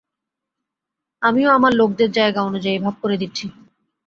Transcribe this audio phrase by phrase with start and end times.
[1.21, 3.45] আমিও আমার লোকদের জায়গা অনুযায়ী ভাগ করে দিচ্ছি।